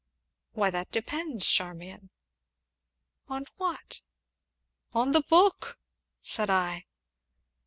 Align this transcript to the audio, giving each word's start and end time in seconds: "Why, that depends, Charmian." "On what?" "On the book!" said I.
"Why, 0.53 0.71
that 0.71 0.89
depends, 0.91 1.45
Charmian." 1.45 2.09
"On 3.27 3.45
what?" 3.57 4.01
"On 4.93 5.11
the 5.11 5.21
book!" 5.21 5.77
said 6.23 6.49
I. 6.49 6.87